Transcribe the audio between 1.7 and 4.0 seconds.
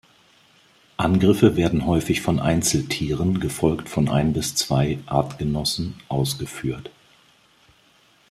häufig von Einzeltieren, gefolgt